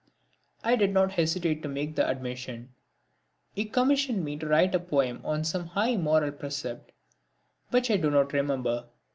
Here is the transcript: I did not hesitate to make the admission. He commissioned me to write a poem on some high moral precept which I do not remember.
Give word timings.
I 0.63 0.75
did 0.75 0.91
not 0.95 1.11
hesitate 1.11 1.61
to 1.61 1.69
make 1.69 1.95
the 1.95 2.07
admission. 2.09 2.73
He 3.53 3.65
commissioned 3.65 4.25
me 4.25 4.35
to 4.37 4.47
write 4.47 4.73
a 4.73 4.79
poem 4.79 5.21
on 5.23 5.43
some 5.43 5.67
high 5.67 5.95
moral 5.95 6.31
precept 6.31 6.91
which 7.69 7.91
I 7.91 7.97
do 7.97 8.09
not 8.09 8.33
remember. 8.33 8.87